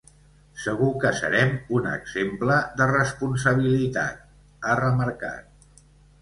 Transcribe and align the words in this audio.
Segur 0.61 0.87
que 1.03 1.09
serem 1.17 1.51
un 1.79 1.89
exemple 1.89 2.55
de 2.79 2.87
responsabilitat, 2.93 4.25
ha 4.71 4.75
remarcat. 4.83 5.79